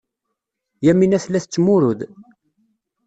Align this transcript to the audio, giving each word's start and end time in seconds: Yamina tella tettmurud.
Yamina 0.85 1.17
tella 1.23 1.39
tettmurud. 1.43 1.99